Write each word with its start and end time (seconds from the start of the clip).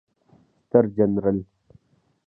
ستر 0.67 0.83
جنرال 0.95 1.37